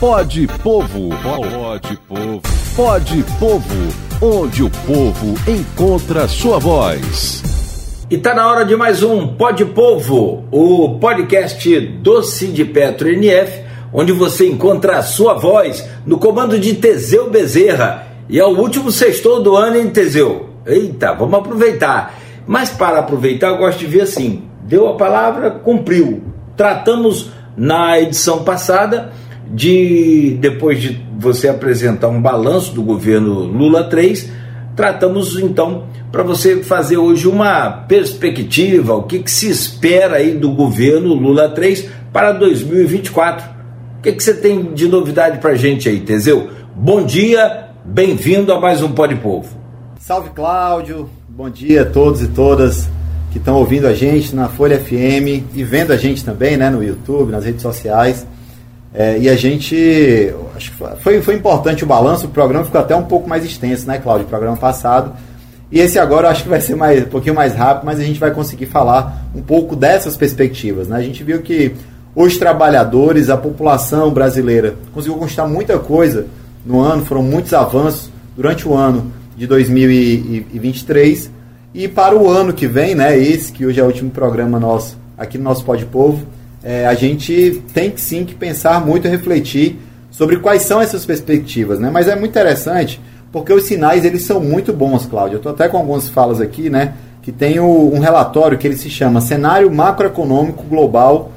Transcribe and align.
Pode 0.00 0.46
Povo. 0.62 1.10
Pode 1.22 1.96
Povo. 2.08 2.42
Pode 2.74 3.24
Povo, 3.38 3.94
onde 4.20 4.62
o 4.64 4.70
povo 4.70 5.34
encontra 5.48 6.26
sua 6.26 6.58
voz. 6.58 8.04
E 8.10 8.18
tá 8.18 8.34
na 8.34 8.50
hora 8.50 8.64
de 8.64 8.74
mais 8.74 9.02
um 9.04 9.28
Pode 9.28 9.64
Povo, 9.64 10.44
o 10.50 10.98
podcast 10.98 11.78
do 11.78 12.20
de 12.20 12.64
Petro 12.64 13.08
NF, 13.08 13.62
onde 13.92 14.12
você 14.12 14.48
encontra 14.48 14.98
a 14.98 15.02
sua 15.02 15.34
voz 15.34 15.88
no 16.04 16.18
comando 16.18 16.58
de 16.58 16.74
Teseu 16.74 17.30
Bezerra. 17.30 18.08
E 18.28 18.38
é 18.38 18.44
o 18.44 18.58
último 18.58 18.90
sextou 18.90 19.42
do 19.42 19.56
ano, 19.56 19.76
hein, 19.76 19.90
Teseu? 19.90 20.50
Eita, 20.66 21.12
vamos 21.12 21.38
aproveitar. 21.38 22.18
Mas 22.46 22.68
para 22.70 22.98
aproveitar, 22.98 23.48
eu 23.48 23.58
gosto 23.58 23.78
de 23.78 23.86
ver 23.86 24.02
assim: 24.02 24.42
deu 24.62 24.88
a 24.88 24.96
palavra, 24.96 25.52
cumpriu. 25.52 26.24
Tratamos 26.56 27.30
na 27.56 28.00
edição 28.00 28.42
passada 28.42 29.12
de 29.52 30.36
depois 30.40 30.80
de 30.80 31.04
você 31.18 31.48
apresentar 31.48 32.08
um 32.08 32.20
balanço 32.20 32.74
do 32.74 32.82
governo 32.82 33.32
Lula 33.40 33.84
3, 33.84 34.30
tratamos 34.74 35.38
então 35.38 35.84
para 36.10 36.22
você 36.22 36.62
fazer 36.62 36.96
hoje 36.96 37.26
uma 37.26 37.70
perspectiva, 37.70 38.94
o 38.94 39.02
que, 39.02 39.18
que, 39.18 39.30
se 39.30 39.48
espera 39.48 40.16
aí 40.16 40.32
do 40.32 40.52
governo 40.52 41.12
Lula 41.14 41.48
3 41.48 41.88
para 42.12 42.32
2024. 42.32 43.50
O 43.98 44.02
que, 44.02 44.12
que 44.12 44.22
você 44.22 44.34
tem 44.34 44.72
de 44.74 44.86
novidade 44.86 45.38
para 45.38 45.54
gente 45.54 45.88
aí, 45.88 46.00
Teseu? 46.00 46.48
Bom 46.74 47.04
dia, 47.04 47.68
bem-vindo 47.84 48.52
a 48.52 48.60
mais 48.60 48.82
um 48.82 48.92
Pode 48.92 49.16
Povo. 49.16 49.48
Salve 49.98 50.30
Cláudio, 50.30 51.08
bom 51.28 51.48
dia 51.50 51.82
a 51.82 51.86
todos 51.86 52.22
e 52.22 52.28
todas 52.28 52.88
que 53.32 53.38
estão 53.38 53.56
ouvindo 53.56 53.88
a 53.88 53.92
gente 53.92 54.32
na 54.36 54.48
Folha 54.48 54.78
FM 54.78 55.42
e 55.54 55.64
vendo 55.64 55.92
a 55.92 55.96
gente 55.96 56.24
também 56.24 56.56
né, 56.56 56.70
no 56.70 56.84
YouTube, 56.84 57.32
nas 57.32 57.44
redes 57.44 57.62
sociais. 57.62 58.24
É, 58.94 59.18
e 59.18 59.28
a 59.28 59.34
gente. 59.34 60.32
Acho 60.54 60.70
que 60.70 61.02
foi, 61.02 61.20
foi 61.20 61.34
importante 61.34 61.82
o 61.82 61.86
balanço, 61.86 62.26
o 62.26 62.30
programa 62.30 62.64
ficou 62.64 62.80
até 62.80 62.94
um 62.94 63.02
pouco 63.02 63.28
mais 63.28 63.44
extenso, 63.44 63.86
né, 63.88 63.98
Cláudio? 63.98 64.28
Programa 64.28 64.56
passado. 64.56 65.12
E 65.72 65.80
esse 65.80 65.98
agora 65.98 66.28
eu 66.28 66.30
acho 66.30 66.44
que 66.44 66.48
vai 66.48 66.60
ser 66.60 66.76
mais, 66.76 67.02
um 67.02 67.08
pouquinho 67.08 67.34
mais 67.34 67.52
rápido, 67.52 67.86
mas 67.86 67.98
a 67.98 68.04
gente 68.04 68.20
vai 68.20 68.30
conseguir 68.30 68.66
falar 68.66 69.26
um 69.34 69.42
pouco 69.42 69.74
dessas 69.74 70.16
perspectivas. 70.16 70.86
Né? 70.86 70.96
A 70.96 71.02
gente 71.02 71.24
viu 71.24 71.42
que 71.42 71.74
os 72.14 72.36
trabalhadores, 72.36 73.28
a 73.28 73.36
população 73.36 74.12
brasileira 74.12 74.76
conseguiu 74.92 75.18
conquistar 75.18 75.48
muita 75.48 75.76
coisa 75.80 76.26
no 76.64 76.80
ano, 76.80 77.04
foram 77.04 77.24
muitos 77.24 77.52
avanços 77.52 78.08
durante 78.36 78.68
o 78.68 78.74
ano 78.74 79.10
de 79.36 79.48
2023. 79.48 81.28
E 81.74 81.88
para 81.88 82.14
o 82.14 82.30
ano 82.30 82.52
que 82.52 82.68
vem, 82.68 82.94
né, 82.94 83.18
esse 83.18 83.50
que 83.50 83.66
hoje 83.66 83.80
é 83.80 83.82
o 83.82 83.86
último 83.86 84.10
programa 84.10 84.60
nosso 84.60 84.96
aqui 85.18 85.38
no 85.38 85.44
nosso 85.44 85.64
Pode 85.64 85.84
Povo, 85.86 86.24
é, 86.64 86.86
a 86.86 86.94
gente 86.94 87.62
tem 87.74 87.90
que 87.90 88.00
sim 88.00 88.24
que 88.24 88.34
pensar 88.34 88.84
muito 88.84 89.06
e 89.06 89.10
refletir 89.10 89.78
sobre 90.10 90.38
quais 90.38 90.62
são 90.62 90.80
essas 90.80 91.04
perspectivas, 91.04 91.78
né? 91.78 91.90
Mas 91.92 92.08
é 92.08 92.16
muito 92.16 92.30
interessante 92.30 93.00
porque 93.30 93.52
os 93.52 93.64
sinais 93.64 94.04
eles 94.04 94.22
são 94.22 94.40
muito 94.40 94.72
bons, 94.72 95.04
Cláudio. 95.04 95.34
Eu 95.34 95.38
estou 95.38 95.52
até 95.52 95.68
com 95.68 95.76
algumas 95.76 96.08
falas 96.08 96.40
aqui, 96.40 96.70
né? 96.70 96.94
Que 97.20 97.32
tem 97.32 97.60
o, 97.60 97.92
um 97.92 97.98
relatório 97.98 98.56
que 98.56 98.66
ele 98.66 98.76
se 98.76 98.88
chama 98.88 99.20
Cenário 99.20 99.70
Macroeconômico 99.70 100.62
Global 100.62 101.32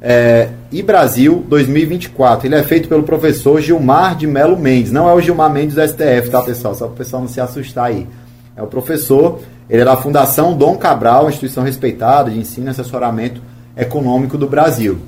é, 0.00 0.50
e 0.70 0.82
Brasil 0.82 1.44
2024. 1.48 2.46
Ele 2.46 2.54
é 2.54 2.62
feito 2.62 2.88
pelo 2.88 3.02
professor 3.02 3.60
Gilmar 3.60 4.14
de 4.14 4.26
Melo 4.26 4.58
Mendes. 4.58 4.92
Não 4.92 5.08
é 5.08 5.14
o 5.14 5.20
Gilmar 5.20 5.50
Mendes 5.50 5.74
do 5.74 5.82
STF, 5.82 6.30
tá, 6.30 6.42
pessoal? 6.42 6.74
Só 6.74 6.84
para 6.84 6.94
o 6.94 6.96
pessoal 6.98 7.22
não 7.22 7.28
se 7.28 7.40
assustar 7.40 7.86
aí. 7.86 8.06
É 8.54 8.62
o 8.62 8.66
professor, 8.66 9.40
ele 9.68 9.82
é 9.82 9.84
da 9.84 9.96
Fundação 9.96 10.56
Dom 10.56 10.76
Cabral, 10.76 11.28
instituição 11.28 11.64
respeitada 11.64 12.30
de 12.30 12.38
ensino 12.38 12.66
e 12.66 12.70
assessoramento 12.70 13.40
econômico 13.78 14.36
do 14.36 14.48
Brasil. 14.48 14.98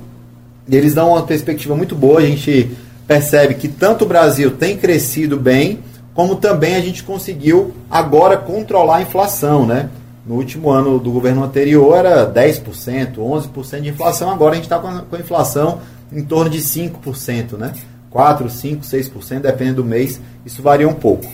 Eles 0.69 0.93
dão 0.93 1.09
uma 1.09 1.23
perspectiva 1.23 1.75
muito 1.75 1.95
boa, 1.95 2.19
a 2.19 2.25
gente 2.25 2.71
percebe 3.05 3.55
que 3.55 3.67
tanto 3.67 4.05
o 4.05 4.07
Brasil 4.07 4.51
tem 4.51 4.77
crescido 4.77 5.37
bem, 5.37 5.79
como 6.13 6.35
também 6.37 6.75
a 6.75 6.81
gente 6.81 7.03
conseguiu 7.03 7.73
agora 7.89 8.37
controlar 8.37 8.97
a 8.97 9.01
inflação, 9.01 9.65
né? 9.65 9.89
No 10.25 10.35
último 10.35 10.69
ano 10.69 10.99
do 10.99 11.11
governo 11.11 11.43
anterior 11.43 11.97
era 11.97 12.31
10%, 12.31 13.15
11% 13.15 13.81
de 13.81 13.89
inflação, 13.89 14.29
agora 14.29 14.53
a 14.53 14.55
gente 14.55 14.65
está 14.65 14.79
com, 14.79 14.87
a 14.87 15.19
inflação 15.19 15.79
em 16.11 16.23
torno 16.23 16.49
de 16.49 16.59
5%, 16.59 17.57
né? 17.57 17.73
4, 18.09 18.49
5, 18.49 18.83
6%, 18.83 19.39
dependendo 19.39 19.81
do 19.81 19.85
mês, 19.85 20.21
isso 20.45 20.61
varia 20.61 20.87
um 20.87 20.93
pouco. 20.93 21.25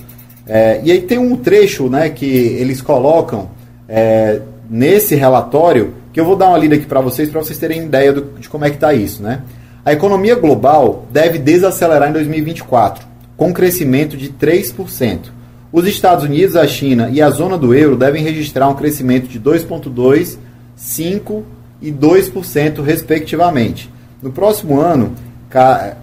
É, 0.46 0.80
e 0.84 0.92
aí 0.92 1.02
tem 1.02 1.18
um 1.18 1.36
trecho 1.36 1.90
né, 1.90 2.10
que 2.10 2.26
eles 2.26 2.82
colocam 2.82 3.50
é, 3.90 4.42
nesse 4.70 5.16
relatório 5.16 5.94
que 6.18 6.22
eu 6.22 6.26
vou 6.26 6.36
dar 6.36 6.48
uma 6.48 6.58
lida 6.58 6.74
aqui 6.74 6.88
para 6.88 7.00
vocês, 7.00 7.30
para 7.30 7.44
vocês 7.44 7.60
terem 7.60 7.84
ideia 7.84 8.12
do, 8.12 8.40
de 8.40 8.50
como 8.50 8.66
é 8.66 8.72
que 8.72 8.78
está 8.78 8.92
isso. 8.92 9.22
Né? 9.22 9.44
A 9.86 9.94
economia 9.94 10.34
global 10.34 11.06
deve 11.12 11.38
desacelerar 11.38 12.10
em 12.10 12.14
2024, 12.14 13.06
com 13.38 13.54
crescimento 13.54 14.18
de 14.18 14.32
3%. 14.32 15.20
Os 15.72 15.86
Estados 15.86 16.24
Unidos, 16.24 16.56
a 16.56 16.66
China 16.66 17.12
e 17.14 17.22
a 17.22 17.30
zona 17.30 17.56
do 17.56 17.72
euro 17.72 17.96
devem 17.96 18.24
registrar 18.24 18.68
um 18.68 18.74
crescimento 18.74 19.28
de 19.28 19.40
2,2%, 19.40 20.40
5% 20.76 21.44
e 21.84 21.92
2%, 21.92 22.82
respectivamente. 22.82 23.88
No 24.20 24.32
próximo 24.32 24.82
ano, 24.82 25.14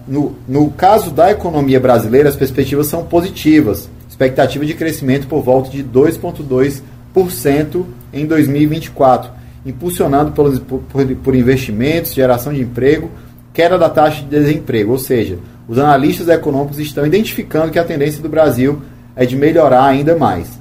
no, 0.07 0.33
no 0.47 0.69
caso 0.69 1.11
da 1.11 1.29
economia 1.29 1.81
brasileira, 1.81 2.29
as 2.29 2.37
perspectivas 2.37 2.87
são 2.87 3.03
positivas. 3.03 3.89
Expectativa 4.07 4.65
de 4.65 4.75
crescimento 4.75 5.27
por 5.27 5.41
volta 5.41 5.69
de 5.69 5.83
2,2% 5.83 7.85
em 8.13 8.25
2024 8.25 9.43
impulsionado 9.65 10.31
por, 10.31 10.59
por, 10.59 11.05
por 11.15 11.35
investimentos, 11.35 12.13
geração 12.13 12.53
de 12.53 12.61
emprego, 12.61 13.09
queda 13.53 13.77
da 13.77 13.89
taxa 13.89 14.21
de 14.21 14.27
desemprego. 14.27 14.91
Ou 14.91 14.99
seja, 14.99 15.39
os 15.67 15.79
analistas 15.79 16.27
econômicos 16.27 16.79
estão 16.79 17.05
identificando 17.05 17.71
que 17.71 17.79
a 17.79 17.83
tendência 17.83 18.21
do 18.21 18.29
Brasil 18.29 18.81
é 19.15 19.25
de 19.25 19.35
melhorar 19.35 19.85
ainda 19.85 20.15
mais. 20.15 20.59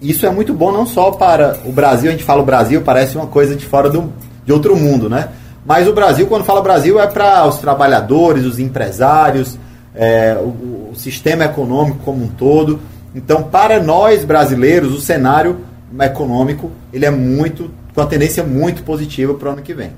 Isso 0.00 0.26
é 0.26 0.30
muito 0.30 0.52
bom 0.52 0.70
não 0.70 0.84
só 0.84 1.12
para 1.12 1.56
o 1.64 1.72
Brasil, 1.72 2.10
a 2.10 2.12
gente 2.12 2.24
fala 2.24 2.42
o 2.42 2.46
Brasil, 2.46 2.82
parece 2.82 3.16
uma 3.16 3.26
coisa 3.26 3.56
de 3.56 3.64
fora 3.64 3.88
do, 3.88 4.12
de 4.44 4.52
outro 4.52 4.76
mundo, 4.76 5.08
né? 5.08 5.30
Mas 5.64 5.88
o 5.88 5.92
Brasil, 5.92 6.26
quando 6.26 6.44
fala 6.44 6.60
Brasil, 6.60 7.00
é 7.00 7.06
para 7.06 7.46
os 7.46 7.56
trabalhadores, 7.56 8.44
os 8.44 8.58
empresários, 8.58 9.58
é, 9.94 10.36
o, 10.38 10.90
o 10.90 10.94
sistema 10.94 11.44
econômico 11.44 11.98
como 12.04 12.22
um 12.22 12.28
todo. 12.28 12.78
Então, 13.14 13.44
para 13.44 13.82
nós 13.82 14.24
brasileiros, 14.24 14.92
o 14.92 15.00
cenário 15.00 15.58
econômico 16.00 16.70
ele 16.92 17.06
é 17.06 17.10
muito 17.10 17.70
com 17.96 18.02
a 18.02 18.06
tendência 18.06 18.44
muito 18.44 18.82
positiva 18.82 19.32
para 19.32 19.48
o 19.48 19.52
ano 19.52 19.62
que 19.62 19.72
vem. 19.72 19.90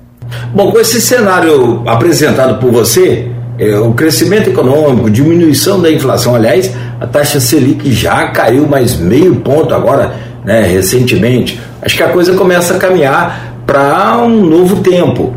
Bom, 0.53 0.71
com 0.71 0.79
esse 0.79 1.01
cenário 1.01 1.83
apresentado 1.85 2.57
por 2.57 2.71
você, 2.71 3.29
é, 3.59 3.77
o 3.77 3.91
crescimento 3.91 4.49
econômico, 4.49 5.09
diminuição 5.09 5.81
da 5.81 5.91
inflação, 5.91 6.33
aliás, 6.33 6.71
a 6.97 7.05
taxa 7.05 7.41
Selic 7.41 7.91
já 7.91 8.29
caiu 8.29 8.65
mais 8.65 8.95
meio 8.95 9.35
ponto 9.35 9.73
agora, 9.73 10.13
né, 10.45 10.61
recentemente. 10.61 11.59
Acho 11.81 11.97
que 11.97 12.03
a 12.03 12.07
coisa 12.07 12.33
começa 12.35 12.75
a 12.75 12.79
caminhar 12.79 13.55
para 13.65 14.17
um 14.23 14.45
novo 14.45 14.77
tempo. 14.77 15.35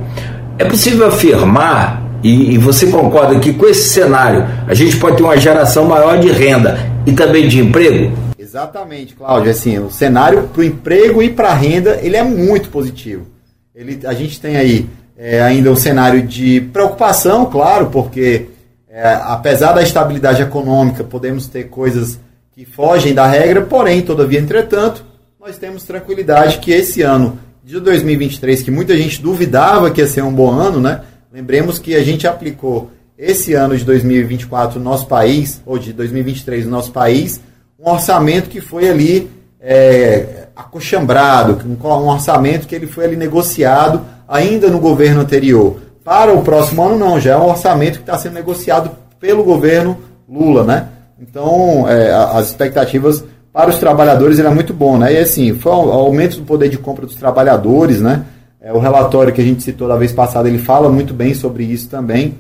É 0.56 0.64
possível 0.64 1.08
afirmar, 1.08 2.00
e, 2.22 2.54
e 2.54 2.58
você 2.58 2.86
concorda 2.86 3.40
que 3.40 3.52
com 3.52 3.66
esse 3.66 3.88
cenário 3.88 4.46
a 4.68 4.74
gente 4.74 4.96
pode 4.98 5.16
ter 5.16 5.24
uma 5.24 5.36
geração 5.36 5.86
maior 5.86 6.16
de 6.20 6.30
renda 6.30 6.78
e 7.04 7.10
também 7.10 7.48
de 7.48 7.58
emprego? 7.58 8.12
Exatamente, 8.52 9.14
Cláudio. 9.14 9.50
Assim, 9.50 9.78
o 9.78 9.90
cenário 9.90 10.46
para 10.48 10.60
o 10.60 10.64
emprego 10.64 11.22
e 11.22 11.30
para 11.30 11.48
a 11.48 11.54
renda 11.54 11.98
ele 12.02 12.18
é 12.18 12.22
muito 12.22 12.68
positivo. 12.68 13.26
Ele, 13.74 14.06
a 14.06 14.12
gente 14.12 14.38
tem 14.38 14.58
aí 14.58 14.86
é, 15.16 15.40
ainda 15.40 15.72
um 15.72 15.76
cenário 15.76 16.22
de 16.22 16.60
preocupação, 16.70 17.46
claro, 17.46 17.86
porque 17.86 18.48
é, 18.90 19.14
apesar 19.22 19.72
da 19.72 19.82
estabilidade 19.82 20.42
econômica, 20.42 21.02
podemos 21.02 21.46
ter 21.46 21.70
coisas 21.70 22.20
que 22.54 22.66
fogem 22.66 23.14
da 23.14 23.26
regra, 23.26 23.62
porém, 23.62 24.02
todavia, 24.02 24.38
entretanto, 24.38 25.02
nós 25.40 25.56
temos 25.56 25.84
tranquilidade 25.84 26.58
que 26.58 26.72
esse 26.72 27.00
ano 27.00 27.38
de 27.64 27.80
2023, 27.80 28.64
que 28.64 28.70
muita 28.70 28.94
gente 28.94 29.22
duvidava 29.22 29.90
que 29.90 30.02
ia 30.02 30.06
ser 30.06 30.22
um 30.22 30.32
bom 30.32 30.50
ano, 30.50 30.78
né? 30.78 31.00
Lembremos 31.32 31.78
que 31.78 31.94
a 31.94 32.04
gente 32.04 32.26
aplicou 32.26 32.90
esse 33.16 33.54
ano 33.54 33.74
de 33.74 33.84
2024 33.86 34.78
no 34.78 34.84
nosso 34.84 35.06
país, 35.06 35.62
ou 35.64 35.78
de 35.78 35.94
2023 35.94 36.66
no 36.66 36.70
nosso 36.70 36.92
país, 36.92 37.40
um 37.84 37.90
orçamento 37.90 38.48
que 38.48 38.60
foi 38.60 38.88
ali 38.88 39.28
é, 39.60 40.46
acochambrado, 40.54 41.58
um, 41.66 42.08
orçamento 42.08 42.66
que 42.66 42.74
ele 42.74 42.86
foi 42.86 43.06
ali 43.06 43.16
negociado 43.16 44.02
ainda 44.28 44.68
no 44.68 44.78
governo 44.78 45.20
anterior. 45.20 45.78
Para 46.04 46.32
o 46.32 46.42
próximo 46.42 46.82
ano, 46.82 46.98
não, 46.98 47.20
já 47.20 47.32
é 47.32 47.36
um 47.36 47.48
orçamento 47.48 47.94
que 47.94 48.02
está 48.02 48.16
sendo 48.16 48.34
negociado 48.34 48.90
pelo 49.18 49.42
governo 49.42 49.98
Lula, 50.28 50.64
né? 50.64 50.88
Então, 51.20 51.88
é, 51.88 52.12
as 52.12 52.48
expectativas 52.48 53.24
para 53.52 53.70
os 53.70 53.78
trabalhadores 53.78 54.38
era 54.38 54.50
muito 54.50 54.72
bom, 54.72 54.96
né? 54.96 55.12
E 55.12 55.18
assim, 55.18 55.54
foi 55.54 55.72
o 55.72 55.92
aumento 55.92 56.38
do 56.38 56.44
poder 56.44 56.68
de 56.68 56.78
compra 56.78 57.04
dos 57.04 57.16
trabalhadores, 57.16 58.00
né? 58.00 58.24
É, 58.60 58.72
o 58.72 58.78
relatório 58.78 59.32
que 59.32 59.40
a 59.40 59.44
gente 59.44 59.62
citou 59.62 59.88
da 59.88 59.96
vez 59.96 60.12
passada, 60.12 60.48
ele 60.48 60.58
fala 60.58 60.88
muito 60.88 61.12
bem 61.12 61.34
sobre 61.34 61.64
isso 61.64 61.88
também. 61.88 62.36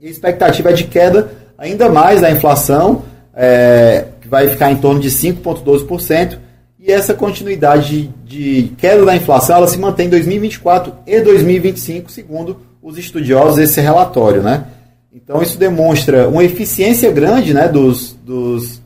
E 0.00 0.06
a 0.06 0.10
expectativa 0.10 0.70
é 0.70 0.72
de 0.72 0.84
queda 0.84 1.30
ainda 1.56 1.88
mais 1.88 2.20
da 2.20 2.30
inflação, 2.30 3.02
é, 3.34 4.06
que 4.28 4.30
vai 4.30 4.46
ficar 4.46 4.70
em 4.70 4.76
torno 4.76 5.00
de 5.00 5.10
5,12%, 5.10 6.38
e 6.78 6.92
essa 6.92 7.14
continuidade 7.14 8.08
de, 8.24 8.72
queda 8.76 9.04
da 9.04 9.16
inflação 9.16 9.56
ela 9.56 9.66
se 9.66 9.78
mantém 9.78 10.06
em 10.06 10.10
2024 10.10 10.92
e 11.06 11.20
2025, 11.20 12.12
segundo 12.12 12.58
os 12.82 12.98
estudiosos, 12.98 13.58
esse 13.58 13.80
relatório. 13.80 14.42
Né? 14.42 14.64
Então 15.12 15.42
isso 15.42 15.58
demonstra 15.58 16.28
uma 16.28 16.44
eficiência 16.44 17.10
grande 17.10 17.52
né, 17.52 17.68
dos, 17.68 18.16
dos, 18.24 18.80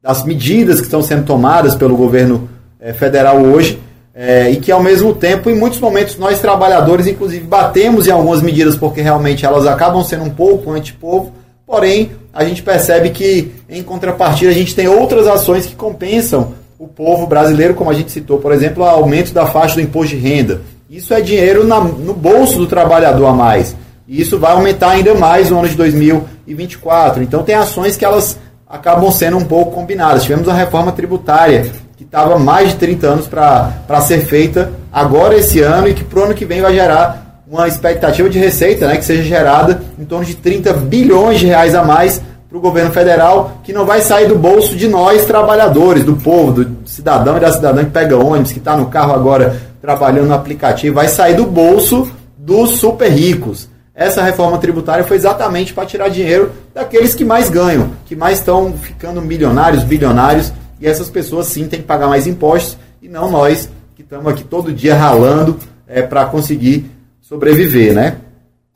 das 0.00 0.24
medidas 0.24 0.78
que 0.78 0.86
estão 0.86 1.02
sendo 1.02 1.24
tomadas 1.24 1.74
pelo 1.74 1.96
governo 1.96 2.48
é, 2.78 2.92
federal 2.92 3.40
hoje 3.42 3.80
é, 4.14 4.50
e 4.50 4.56
que 4.56 4.70
ao 4.70 4.82
mesmo 4.82 5.14
tempo, 5.14 5.50
em 5.50 5.58
muitos 5.58 5.80
momentos, 5.80 6.16
nós 6.16 6.40
trabalhadores, 6.40 7.06
inclusive, 7.06 7.44
batemos 7.44 8.06
em 8.06 8.10
algumas 8.10 8.40
medidas 8.40 8.76
porque 8.76 9.00
realmente 9.00 9.44
elas 9.44 9.66
acabam 9.66 10.02
sendo 10.04 10.24
um 10.24 10.30
pouco 10.30 10.70
antipovo, 10.70 11.32
porém 11.66 12.12
a 12.32 12.44
gente 12.44 12.62
percebe 12.62 13.10
que 13.10 13.52
em 13.68 13.82
contrapartida 13.82 14.50
a 14.50 14.54
gente 14.54 14.74
tem 14.74 14.86
outras 14.86 15.26
ações 15.26 15.66
que 15.66 15.74
compensam 15.74 16.54
o 16.78 16.86
povo 16.86 17.26
brasileiro, 17.26 17.74
como 17.74 17.90
a 17.90 17.94
gente 17.94 18.12
citou, 18.12 18.38
por 18.38 18.52
exemplo, 18.52 18.84
o 18.84 18.86
aumento 18.86 19.32
da 19.32 19.46
faixa 19.46 19.76
do 19.76 19.80
imposto 19.80 20.14
de 20.14 20.20
renda. 20.20 20.60
Isso 20.88 21.12
é 21.12 21.20
dinheiro 21.20 21.66
na, 21.66 21.80
no 21.80 22.14
bolso 22.14 22.58
do 22.58 22.66
trabalhador 22.66 23.26
a 23.26 23.32
mais. 23.32 23.74
E 24.06 24.20
isso 24.20 24.38
vai 24.38 24.52
aumentar 24.52 24.90
ainda 24.90 25.14
mais 25.14 25.50
no 25.50 25.58
ano 25.58 25.68
de 25.68 25.74
2024. 25.74 27.22
Então 27.22 27.42
tem 27.42 27.54
ações 27.54 27.96
que 27.96 28.04
elas 28.04 28.38
acabam 28.68 29.10
sendo 29.10 29.36
um 29.36 29.44
pouco 29.44 29.72
combinadas. 29.72 30.22
Tivemos 30.22 30.48
a 30.48 30.54
reforma 30.54 30.92
tributária 30.92 31.72
que 31.96 32.04
estava 32.04 32.38
mais 32.38 32.70
de 32.70 32.76
30 32.76 33.06
anos 33.06 33.26
para 33.26 34.00
ser 34.02 34.26
feita 34.26 34.72
agora 34.92 35.36
esse 35.36 35.60
ano 35.60 35.88
e 35.88 35.94
que 35.94 36.04
para 36.04 36.20
o 36.20 36.24
ano 36.24 36.34
que 36.34 36.44
vem 36.44 36.60
vai 36.60 36.74
gerar 36.74 37.25
uma 37.48 37.68
expectativa 37.68 38.28
de 38.28 38.38
receita 38.38 38.88
né, 38.88 38.96
que 38.96 39.04
seja 39.04 39.22
gerada 39.22 39.80
em 39.98 40.04
torno 40.04 40.24
de 40.24 40.34
30 40.34 40.72
bilhões 40.74 41.38
de 41.38 41.46
reais 41.46 41.74
a 41.74 41.84
mais 41.84 42.20
para 42.48 42.58
o 42.58 42.60
governo 42.60 42.92
federal, 42.92 43.60
que 43.62 43.72
não 43.72 43.84
vai 43.84 44.00
sair 44.00 44.28
do 44.28 44.36
bolso 44.36 44.76
de 44.76 44.88
nós, 44.88 45.24
trabalhadores, 45.24 46.04
do 46.04 46.16
povo, 46.16 46.64
do 46.64 46.88
cidadão 46.88 47.36
e 47.36 47.40
da 47.40 47.52
cidadã 47.52 47.84
que 47.84 47.90
pega 47.90 48.16
ônibus, 48.16 48.52
que 48.52 48.58
está 48.58 48.76
no 48.76 48.86
carro 48.86 49.12
agora 49.12 49.60
trabalhando 49.80 50.28
no 50.28 50.34
aplicativo, 50.34 50.94
vai 50.94 51.08
sair 51.08 51.34
do 51.34 51.44
bolso 51.44 52.10
dos 52.36 52.78
super 52.78 53.10
ricos. 53.10 53.68
Essa 53.94 54.22
reforma 54.22 54.58
tributária 54.58 55.04
foi 55.04 55.16
exatamente 55.16 55.72
para 55.72 55.86
tirar 55.86 56.08
dinheiro 56.08 56.52
daqueles 56.74 57.14
que 57.14 57.24
mais 57.24 57.48
ganham, 57.48 57.90
que 58.04 58.14
mais 58.14 58.38
estão 58.38 58.72
ficando 58.74 59.22
milionários, 59.22 59.84
bilionários 59.84 60.52
e 60.80 60.86
essas 60.86 61.08
pessoas 61.08 61.46
sim 61.46 61.66
têm 61.66 61.80
que 61.80 61.86
pagar 61.86 62.06
mais 62.06 62.26
impostos 62.26 62.76
e 63.00 63.08
não 63.08 63.30
nós 63.30 63.68
que 63.94 64.02
estamos 64.02 64.26
aqui 64.26 64.44
todo 64.44 64.72
dia 64.72 64.94
ralando 64.94 65.58
é, 65.88 66.02
para 66.02 66.26
conseguir 66.26 66.90
sobreviver, 67.28 67.94
né? 67.94 68.16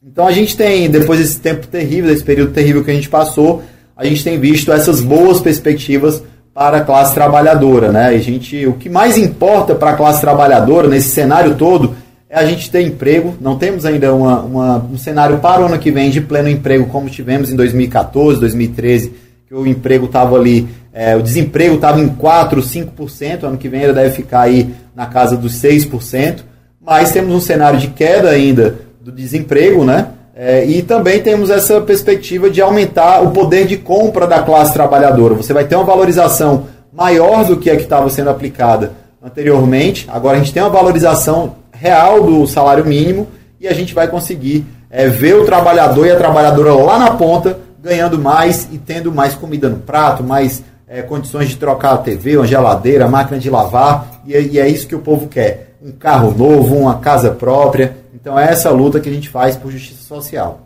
Então 0.02 0.26
a 0.26 0.32
gente 0.32 0.56
tem, 0.56 0.90
depois 0.90 1.20
desse 1.20 1.38
tempo 1.38 1.66
terrível, 1.66 2.10
desse 2.10 2.24
período 2.24 2.52
terrível 2.52 2.82
que 2.82 2.90
a 2.90 2.94
gente 2.94 3.08
passou, 3.08 3.62
a 3.96 4.04
gente 4.04 4.24
tem 4.24 4.38
visto 4.40 4.72
essas 4.72 5.00
boas 5.00 5.40
perspectivas 5.40 6.22
para 6.52 6.78
a 6.78 6.80
classe 6.80 7.14
trabalhadora, 7.14 7.92
né? 7.92 8.06
A 8.06 8.18
gente, 8.18 8.66
o 8.66 8.72
que 8.72 8.88
mais 8.88 9.16
importa 9.16 9.74
para 9.74 9.90
a 9.90 9.96
classe 9.96 10.20
trabalhadora 10.20 10.88
nesse 10.88 11.10
cenário 11.10 11.54
todo 11.54 11.94
é 12.28 12.38
a 12.38 12.44
gente 12.44 12.70
ter 12.70 12.82
emprego. 12.82 13.34
Não 13.40 13.56
temos 13.56 13.84
ainda 13.84 14.14
uma, 14.14 14.40
uma, 14.40 14.76
um 14.78 14.98
cenário 14.98 15.38
para 15.38 15.62
o 15.62 15.66
ano 15.66 15.78
que 15.78 15.90
vem 15.90 16.10
de 16.10 16.20
pleno 16.20 16.48
emprego 16.48 16.86
como 16.86 17.08
tivemos 17.08 17.52
em 17.52 17.56
2014, 17.56 18.40
2013, 18.40 19.12
que 19.46 19.54
o 19.54 19.66
emprego 19.66 20.06
estava 20.06 20.36
ali 20.36 20.68
é, 20.92 21.16
o 21.16 21.22
desemprego 21.22 21.76
estava 21.76 22.00
em 22.00 22.08
4, 22.08 22.60
5%, 22.60 23.44
ano 23.44 23.56
que 23.56 23.68
vem 23.68 23.82
ele 23.82 23.92
deve 23.92 24.10
ficar 24.10 24.42
aí 24.42 24.74
na 24.94 25.06
casa 25.06 25.36
dos 25.36 25.52
6%, 25.54 26.40
mas 26.80 27.12
temos 27.12 27.34
um 27.34 27.40
cenário 27.40 27.78
de 27.78 27.88
queda 27.88 28.30
ainda 28.30 28.76
do 29.00 29.12
desemprego, 29.12 29.84
né? 29.84 30.08
É, 30.34 30.64
e 30.64 30.80
também 30.82 31.20
temos 31.20 31.50
essa 31.50 31.80
perspectiva 31.80 32.48
de 32.48 32.62
aumentar 32.62 33.22
o 33.22 33.30
poder 33.30 33.66
de 33.66 33.76
compra 33.76 34.26
da 34.26 34.42
classe 34.42 34.72
trabalhadora. 34.72 35.34
Você 35.34 35.52
vai 35.52 35.64
ter 35.64 35.76
uma 35.76 35.84
valorização 35.84 36.66
maior 36.92 37.44
do 37.44 37.58
que 37.58 37.68
a 37.68 37.76
que 37.76 37.82
estava 37.82 38.08
sendo 38.08 38.30
aplicada 38.30 38.92
anteriormente. 39.22 40.08
Agora 40.10 40.36
a 40.36 40.40
gente 40.40 40.52
tem 40.52 40.62
uma 40.62 40.70
valorização 40.70 41.56
real 41.72 42.22
do 42.22 42.46
salário 42.46 42.86
mínimo 42.86 43.28
e 43.60 43.68
a 43.68 43.74
gente 43.74 43.92
vai 43.94 44.08
conseguir 44.08 44.64
é, 44.90 45.08
ver 45.08 45.34
o 45.34 45.44
trabalhador 45.44 46.06
e 46.06 46.10
a 46.10 46.16
trabalhadora 46.16 46.72
lá 46.74 46.98
na 46.98 47.10
ponta 47.10 47.58
ganhando 47.82 48.18
mais 48.18 48.68
e 48.70 48.78
tendo 48.78 49.12
mais 49.12 49.34
comida 49.34 49.68
no 49.68 49.78
prato, 49.78 50.22
mais 50.22 50.62
é, 50.86 51.02
condições 51.02 51.48
de 51.48 51.56
trocar 51.56 51.92
a 51.92 51.98
TV, 51.98 52.36
uma 52.36 52.46
geladeira, 52.46 53.08
máquina 53.08 53.38
de 53.38 53.48
lavar, 53.48 54.22
e, 54.26 54.32
e, 54.32 54.58
é 54.58 54.68
isso 54.68 54.86
que 54.86 54.94
o 54.94 55.00
povo 55.00 55.28
quer. 55.28 55.69
Um 55.82 55.92
carro 55.92 56.34
novo, 56.36 56.76
uma 56.76 56.96
casa 56.96 57.30
própria. 57.30 57.96
Então 58.14 58.38
é 58.38 58.50
essa 58.50 58.68
luta 58.68 59.00
que 59.00 59.08
a 59.08 59.12
gente 59.12 59.30
faz 59.30 59.56
por 59.56 59.72
justiça 59.72 60.02
social. 60.02 60.60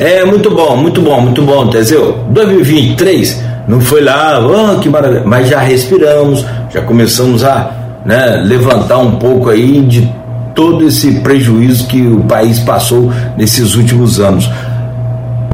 É 0.00 0.24
muito 0.24 0.50
bom, 0.50 0.76
muito 0.76 1.00
bom, 1.00 1.20
muito 1.20 1.42
bom, 1.42 1.70
Teseu. 1.70 2.24
2023 2.30 3.40
não 3.68 3.80
foi 3.80 4.02
lá, 4.02 4.40
oh, 4.44 4.80
que 4.80 4.88
maravilha, 4.88 5.22
mas 5.24 5.48
já 5.48 5.60
respiramos, 5.60 6.44
já 6.70 6.82
começamos 6.82 7.44
a 7.44 8.00
né, 8.04 8.42
levantar 8.44 8.98
um 8.98 9.12
pouco 9.12 9.48
aí 9.48 9.80
de 9.82 10.12
todo 10.56 10.88
esse 10.88 11.20
prejuízo 11.20 11.86
que 11.86 12.02
o 12.02 12.22
país 12.24 12.58
passou 12.58 13.12
nesses 13.36 13.76
últimos 13.76 14.18
anos. 14.18 14.50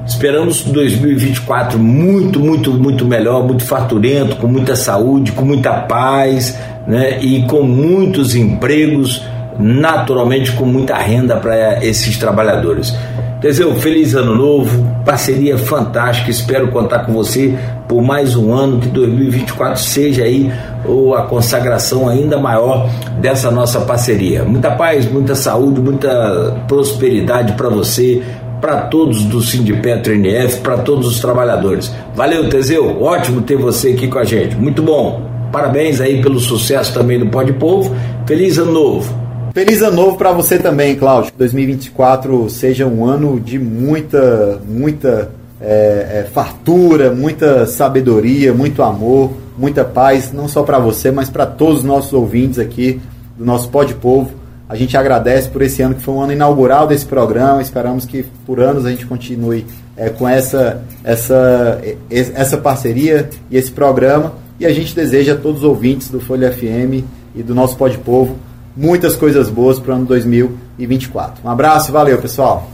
Esperamos 0.07 0.63
2024 0.63 1.79
muito, 1.79 2.41
muito, 2.41 2.73
muito 2.73 3.05
melhor, 3.05 3.45
muito 3.45 3.63
farturento, 3.63 4.37
com 4.37 4.47
muita 4.47 4.75
saúde, 4.75 5.33
com 5.33 5.45
muita 5.45 5.73
paz, 5.83 6.57
né? 6.89 7.21
E 7.21 7.43
com 7.43 7.63
muitos 7.63 8.35
empregos, 8.35 9.23
naturalmente 9.59 10.53
com 10.53 10.65
muita 10.65 10.97
renda 10.97 11.37
para 11.37 11.85
esses 11.85 12.17
trabalhadores. 12.17 12.97
Teseu, 13.41 13.73
feliz 13.77 14.17
ano 14.17 14.35
novo, 14.35 14.85
parceria 15.05 15.57
fantástica. 15.57 16.29
Espero 16.29 16.69
contar 16.69 17.01
com 17.01 17.13
você 17.13 17.57
por 17.87 18.03
mais 18.03 18.35
um 18.35 18.53
ano, 18.53 18.81
que 18.81 18.89
2024 18.89 19.81
seja 19.81 20.25
aí 20.25 20.53
ou 20.85 21.15
a 21.15 21.23
consagração 21.23 22.09
ainda 22.09 22.37
maior 22.37 22.91
dessa 23.21 23.49
nossa 23.49 23.81
parceria. 23.83 24.43
Muita 24.43 24.73
paz, 24.73 25.09
muita 25.09 25.37
saúde, 25.37 25.81
muita 25.81 26.57
prosperidade 26.67 27.53
para 27.53 27.69
você, 27.69 28.23
para 28.61 28.83
todos 28.83 29.23
do 29.23 29.41
Sindipetro 29.41 30.13
NF, 30.13 30.61
para 30.61 30.79
todos 30.79 31.07
os 31.07 31.21
trabalhadores. 31.21 31.95
Valeu, 32.17 32.49
Teseu, 32.49 33.01
ótimo 33.01 33.43
ter 33.43 33.57
você 33.57 33.91
aqui 33.91 34.09
com 34.09 34.19
a 34.19 34.25
gente, 34.25 34.57
muito 34.57 34.83
bom. 34.83 35.38
Parabéns 35.53 36.01
aí 36.01 36.21
pelo 36.21 36.39
sucesso 36.39 36.93
também 36.93 37.19
do 37.19 37.27
Pode 37.27 37.53
Povo. 37.55 37.95
Feliz 38.27 38.59
ano 38.59 38.73
novo. 38.73 39.15
Feliz 39.55 39.81
ano 39.83 39.97
novo 39.97 40.17
para 40.17 40.31
você 40.31 40.59
também, 40.59 40.95
Cláudio. 40.95 41.33
2024 41.37 42.51
seja 42.51 42.87
um 42.87 43.05
ano 43.05 43.41
de 43.41 43.59
muita, 43.59 44.61
muita 44.69 45.31
é, 45.61 46.21
é, 46.21 46.29
fartura, 46.33 47.11
muita 47.11 47.67
sabedoria, 47.67 48.53
muito 48.53 48.83
amor, 48.83 49.33
muita 49.57 49.85
paz, 49.85 50.33
não 50.33 50.47
só 50.47 50.63
para 50.63 50.79
você, 50.79 51.11
mas 51.11 51.31
para 51.31 51.47
todos 51.47 51.79
os 51.79 51.85
nossos 51.85 52.13
ouvintes 52.13 52.59
aqui 52.59 53.01
do 53.37 53.45
nosso 53.45 53.69
Pode 53.71 53.95
Povo. 53.95 54.33
A 54.69 54.77
gente 54.77 54.99
agradece 54.99 55.49
por 55.49 55.63
esse 55.63 55.81
ano 55.81 55.95
que 55.95 56.03
foi 56.03 56.13
um 56.15 56.21
ano 56.21 56.33
inaugural 56.33 56.87
desse 56.87 57.07
programa. 57.07 57.63
Esperamos 57.63 58.05
que 58.05 58.23
por 58.45 58.61
anos 58.61 58.85
a 58.85 58.91
gente 58.91 59.07
continue 59.07 59.65
é, 59.97 60.11
com 60.11 60.29
essa, 60.29 60.83
essa, 61.03 61.81
essa 62.11 62.59
parceria 62.59 63.31
e 63.51 63.57
esse 63.57 63.71
programa. 63.71 64.35
E 64.61 64.67
a 64.67 64.73
gente 64.73 64.95
deseja 64.95 65.35
a 65.35 65.37
todos 65.37 65.63
os 65.63 65.69
ouvintes 65.69 66.09
do 66.09 66.21
Folha 66.21 66.53
FM 66.53 67.05
e 67.35 67.43
do 67.43 67.55
nosso 67.55 67.77
Pode 67.77 67.99
Povo 67.99 68.39
muitas 68.77 69.17
coisas 69.17 69.51
boas 69.51 69.79
para 69.79 69.93
o 69.93 69.97
ano 69.97 70.07
2024. 70.07 71.41
Um 71.45 71.51
abraço, 71.51 71.91
valeu 71.93 72.19
pessoal. 72.19 72.69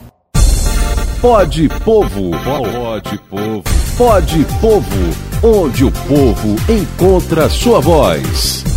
Pode 1.19 1.67
Povo, 1.83 2.31
pode 2.43 3.17
Povo, 3.29 3.63
pode 3.97 4.45
Povo, 4.61 5.43
onde 5.43 5.83
o 5.83 5.91
povo 5.91 6.55
encontra 6.71 7.49
sua 7.49 7.79
voz. 7.79 8.74